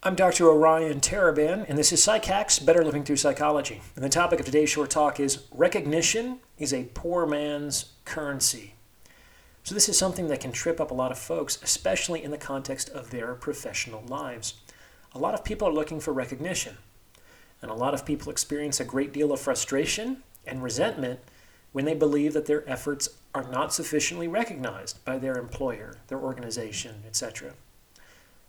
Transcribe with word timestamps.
I'm 0.00 0.14
Dr. 0.14 0.48
Orion 0.48 1.00
Taraban, 1.00 1.68
and 1.68 1.76
this 1.76 1.92
is 1.92 2.00
PsycHacks 2.00 2.64
Better 2.64 2.84
Living 2.84 3.02
Through 3.02 3.16
Psychology. 3.16 3.82
And 3.96 4.04
the 4.04 4.08
topic 4.08 4.38
of 4.38 4.46
today's 4.46 4.70
short 4.70 4.90
talk 4.90 5.18
is 5.18 5.42
Recognition 5.50 6.38
is 6.56 6.72
a 6.72 6.88
Poor 6.94 7.26
Man's 7.26 7.86
Currency. 8.04 8.74
So, 9.64 9.74
this 9.74 9.88
is 9.88 9.98
something 9.98 10.28
that 10.28 10.38
can 10.38 10.52
trip 10.52 10.80
up 10.80 10.92
a 10.92 10.94
lot 10.94 11.10
of 11.10 11.18
folks, 11.18 11.60
especially 11.64 12.22
in 12.22 12.30
the 12.30 12.38
context 12.38 12.88
of 12.90 13.10
their 13.10 13.34
professional 13.34 14.04
lives. 14.06 14.54
A 15.16 15.18
lot 15.18 15.34
of 15.34 15.44
people 15.44 15.66
are 15.66 15.72
looking 15.72 15.98
for 15.98 16.12
recognition, 16.12 16.76
and 17.60 17.68
a 17.68 17.74
lot 17.74 17.92
of 17.92 18.06
people 18.06 18.30
experience 18.30 18.78
a 18.78 18.84
great 18.84 19.12
deal 19.12 19.32
of 19.32 19.40
frustration 19.40 20.22
and 20.46 20.62
resentment 20.62 21.18
when 21.72 21.86
they 21.86 21.94
believe 21.94 22.34
that 22.34 22.46
their 22.46 22.62
efforts 22.70 23.08
are 23.34 23.50
not 23.50 23.74
sufficiently 23.74 24.28
recognized 24.28 25.04
by 25.04 25.18
their 25.18 25.36
employer, 25.36 25.96
their 26.06 26.20
organization, 26.20 27.02
etc. 27.04 27.54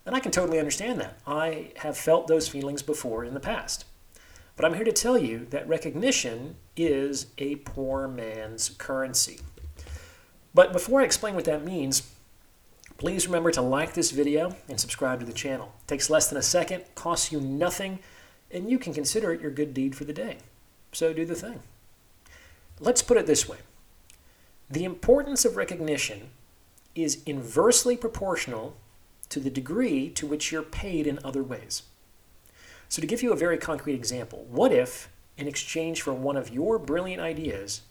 And 0.06 0.16
I 0.16 0.20
can 0.20 0.32
totally 0.32 0.60
understand 0.60 1.00
that. 1.00 1.20
I 1.28 1.72
have 1.78 1.98
felt 1.98 2.28
those 2.28 2.48
feelings 2.48 2.82
before 2.82 3.24
in 3.24 3.34
the 3.34 3.40
past. 3.40 3.86
But 4.56 4.66
I'm 4.66 4.74
here 4.74 4.86
to 4.86 4.92
tell 4.92 5.18
you 5.18 5.46
that 5.52 5.68
recognition 5.68 6.56
is 6.76 7.28
a 7.38 7.58
poor 7.58 8.08
man's 8.08 8.70
currency. 8.70 9.40
But 10.54 10.74
before 10.74 11.02
I 11.02 11.06
explain 11.06 11.36
what 11.36 11.46
that 11.46 11.64
means, 11.64 12.12
please 12.98 13.28
remember 13.28 13.52
to 13.52 13.62
like 13.62 13.94
this 13.94 14.12
video 14.12 14.56
and 14.68 14.80
subscribe 14.80 15.20
to 15.22 15.26
the 15.26 15.34
channel. 15.34 15.74
It 15.84 15.88
takes 15.88 16.10
less 16.10 16.28
than 16.28 16.38
a 16.38 16.42
second, 16.42 16.84
costs 16.96 17.32
you 17.32 17.40
nothing, 17.40 18.00
and 18.52 18.70
you 18.70 18.80
can 18.80 18.94
consider 18.94 19.32
it 19.32 19.42
your 19.42 19.52
good 19.52 19.74
deed 19.74 19.96
for 19.96 20.04
the 20.04 20.14
day. 20.14 20.38
So 20.92 21.14
do 21.14 21.26
the 21.26 21.36
thing. 21.36 21.62
Let's 22.80 23.02
put 23.02 23.18
it 23.18 23.28
this 23.28 23.48
way 23.48 23.58
the 24.70 24.84
importance 24.84 25.46
of 25.46 25.56
recognition 25.56 26.30
is 26.94 27.24
inversely 27.26 27.98
proportional 27.98 28.76
to 29.30 29.40
the 29.40 29.50
degree 29.50 30.10
to 30.10 30.28
which 30.28 30.52
you're 30.52 30.64
paid 30.64 31.08
in 31.08 31.20
other 31.24 31.44
ways. 31.44 31.84
So, 32.88 33.02
to 33.02 33.08
give 33.08 33.22
you 33.22 33.32
a 33.32 33.38
very 33.38 33.58
concrete 33.58 33.94
example, 33.94 34.48
what 34.50 34.72
if, 34.72 35.10
in 35.38 35.48
exchange 35.48 36.02
for 36.02 36.14
one 36.14 36.36
of 36.36 36.50
your 36.50 36.80
brilliant 36.80 37.22
ideas, 37.22 37.82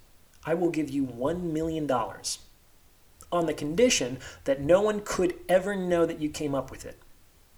I 0.45 0.55
will 0.55 0.71
give 0.71 0.91
you 0.91 1.05
$1 1.05 1.43
million 1.43 1.91
on 3.31 3.47
the 3.47 3.55
condition 3.55 4.19
that 4.45 4.61
no 4.61 4.81
one 4.81 5.03
could 5.05 5.35
ever 5.49 5.77
know 5.77 6.05
that 6.05 6.21
you 6.21 6.29
came 6.29 6.55
up 6.55 6.71
with 6.71 6.85
it? 6.85 6.99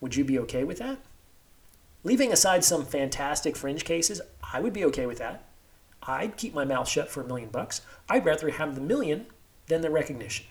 Would 0.00 0.16
you 0.16 0.24
be 0.24 0.38
okay 0.40 0.64
with 0.64 0.78
that? 0.78 0.98
Leaving 2.02 2.32
aside 2.32 2.64
some 2.64 2.84
fantastic 2.84 3.56
fringe 3.56 3.84
cases, 3.84 4.20
I 4.52 4.60
would 4.60 4.72
be 4.72 4.84
okay 4.86 5.06
with 5.06 5.18
that. 5.18 5.44
I'd 6.02 6.36
keep 6.36 6.54
my 6.54 6.64
mouth 6.64 6.88
shut 6.88 7.10
for 7.10 7.22
a 7.22 7.26
million 7.26 7.50
bucks. 7.50 7.82
I'd 8.08 8.24
rather 8.24 8.50
have 8.50 8.74
the 8.74 8.80
million 8.80 9.26
than 9.66 9.82
the 9.82 9.90
recognition. 9.90 10.46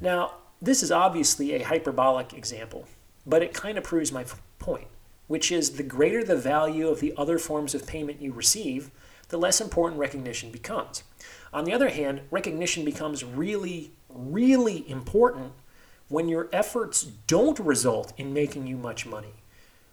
Now, 0.00 0.34
this 0.62 0.82
is 0.82 0.92
obviously 0.92 1.54
a 1.54 1.64
hyperbolic 1.64 2.34
example, 2.34 2.86
but 3.26 3.42
it 3.42 3.54
kind 3.54 3.78
of 3.78 3.84
proves 3.84 4.12
my 4.12 4.24
point, 4.58 4.88
which 5.26 5.50
is 5.50 5.72
the 5.72 5.82
greater 5.82 6.22
the 6.22 6.36
value 6.36 6.88
of 6.88 7.00
the 7.00 7.14
other 7.16 7.38
forms 7.38 7.74
of 7.74 7.86
payment 7.86 8.20
you 8.20 8.32
receive, 8.32 8.90
the 9.28 9.38
less 9.38 9.60
important 9.60 9.98
recognition 9.98 10.50
becomes. 10.50 11.02
On 11.52 11.64
the 11.64 11.72
other 11.72 11.88
hand, 11.88 12.22
recognition 12.30 12.84
becomes 12.84 13.24
really, 13.24 13.92
really 14.08 14.88
important 14.88 15.52
when 16.08 16.28
your 16.28 16.48
efforts 16.52 17.04
don't 17.26 17.58
result 17.60 18.12
in 18.16 18.34
making 18.34 18.66
you 18.66 18.76
much 18.76 19.06
money, 19.06 19.34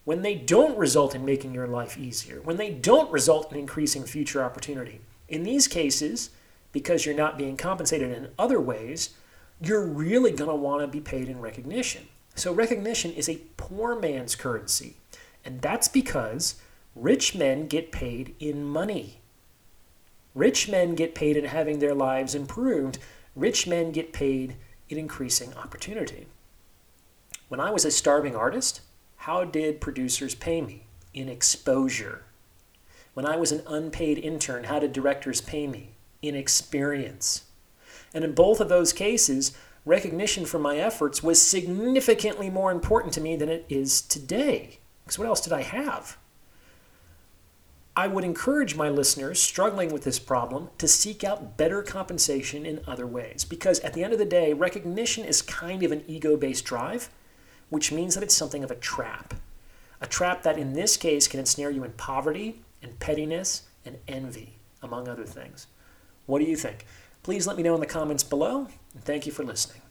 when 0.04 0.22
they 0.22 0.36
don't 0.36 0.78
result 0.78 1.16
in 1.16 1.23
making 1.23 1.54
your 1.54 1.68
life 1.68 1.98
easier, 1.98 2.42
when 2.42 2.58
they 2.58 2.72
don't 2.72 3.12
result 3.12 3.52
in 3.52 3.60
increasing 3.60 4.04
future 4.04 4.44
opportunity. 4.44 5.00
In 5.30 5.44
these 5.44 5.68
cases, 5.68 6.32
because 6.72 7.06
you're 7.06 7.16
not 7.16 7.38
being 7.38 7.56
compensated 7.56 8.12
in 8.12 8.30
other 8.38 8.60
ways, 8.60 9.12
you're 9.61 9.86
really 9.86 10.31
going 10.31 10.50
to 10.50 10.55
want 10.55 10.81
to 10.81 10.88
be 10.88 11.00
paid 11.00 11.27
in 11.27 11.39
recognition. 11.39 12.08
So, 12.36 12.53
recognition 12.53 13.13
is 13.13 13.27
a 13.27 13.41
poor 13.58 13.99
man's 13.99 14.36
currency. 14.36 14.97
And 15.44 15.61
that's 15.61 15.88
because 15.88 16.55
rich 16.95 17.33
men 17.33 17.67
get 17.67 17.91
paid 17.91 18.36
in 18.39 18.64
money. 18.64 19.22
Rich 20.36 20.69
men 20.69 20.94
get 20.94 21.16
paid 21.16 21.36
in 21.36 21.45
having 21.45 21.80
their 21.80 21.95
lives 21.95 22.36
improved. 22.36 22.99
Rich 23.36 23.65
men 23.65 23.92
get 23.92 24.14
paid 24.14 24.55
in 24.89 24.98
increasing 24.98 25.54
opportunity. 25.55 26.27
When 27.49 27.59
I 27.59 27.71
was 27.71 27.86
a 27.86 27.92
starving 27.92 28.36
artist, 28.36 28.82
how 29.17 29.43
did 29.45 29.82
producers 29.82 30.36
pay 30.36 30.61
me? 30.61 30.83
In 31.14 31.27
exposure. 31.27 32.23
When 33.15 33.26
I 33.26 33.36
was 33.36 33.52
an 33.52 33.64
unpaid 33.65 34.20
intern, 34.20 34.65
how 34.65 34.77
did 34.77 34.93
directors 34.93 35.42
pay 35.42 35.65
me? 35.65 35.95
In 36.21 36.36
experience. 36.36 37.45
And 38.17 38.26
in 38.26 38.33
both 38.33 38.60
of 38.60 38.67
those 38.67 38.94
cases, 38.94 39.55
recognition 39.86 40.48
for 40.48 40.58
my 40.58 40.78
efforts 40.78 41.22
was 41.22 41.39
significantly 41.39 42.50
more 42.50 42.72
important 42.72 43.14
to 43.14 43.22
me 43.22 43.36
than 43.36 43.48
it 43.48 43.64
is 43.70 44.02
today. 44.02 44.80
Because 45.04 45.20
what 45.20 45.28
else 45.28 45.39
did 45.39 45.54
I 45.54 45.61
have? 45.61 46.17
I 47.95 48.08
would 48.08 48.23
encourage 48.23 48.76
my 48.76 48.89
listeners 48.89 49.39
struggling 49.39 49.94
with 49.94 50.04
this 50.04 50.17
problem 50.17 50.70
to 50.80 50.88
seek 50.88 51.23
out 51.23 51.58
better 51.58 51.83
compensation 51.83 52.66
in 52.66 52.82
other 52.88 53.06
ways. 53.06 53.45
Because 53.45 53.80
at 53.82 53.94
the 53.94 54.04
end 54.04 54.14
of 54.14 54.20
the 54.20 54.26
day, 54.26 54.52
recognition 54.52 55.23
is 55.23 55.44
kind 55.44 55.83
of 55.83 55.92
an 55.92 56.04
ego 56.08 56.36
based 56.36 56.66
drive, 56.66 57.11
which 57.70 57.92
means 57.92 58.16
that 58.16 58.23
it's 58.23 58.33
something 58.33 58.64
of 58.64 58.72
a 58.72 58.76
trap. 58.76 59.36
A 60.02 60.08
trap 60.08 60.42
that 60.42 60.58
in 60.58 60.73
this 60.73 60.98
case 60.98 61.27
can 61.27 61.39
ensnare 61.39 61.70
you 61.70 61.83
in 61.83 61.92
poverty 61.92 62.64
and 62.82 63.00
pettiness 63.00 63.67
and 63.86 64.00
envy, 64.08 64.58
among 64.82 65.08
other 65.08 65.26
things. 65.26 65.67
What 66.26 66.39
do 66.39 66.45
you 66.45 66.56
think? 66.56 66.83
Please 67.27 67.45
let 67.45 67.58
me 67.58 67.64
know 67.64 67.73
in 67.73 67.82
the 67.82 67.86
comments 67.86 68.23
below, 68.23 68.70
and 68.93 69.04
thank 69.04 69.26
you 69.26 69.33
for 69.33 69.43
listening. 69.43 69.82